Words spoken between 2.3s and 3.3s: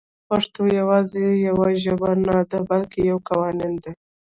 ده بلکې يو